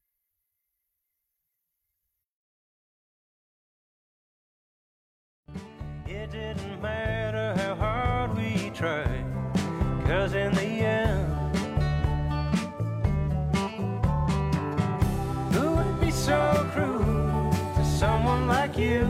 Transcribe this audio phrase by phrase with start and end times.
[6.24, 9.26] It didn't matter how hard we tried,
[10.06, 11.56] cause in the end,
[15.52, 19.04] who would be so cruel to someone like you?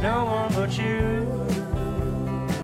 [0.00, 1.61] No one but you.